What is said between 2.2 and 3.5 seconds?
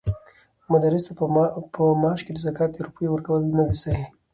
کې د زکات د روپيو ورکول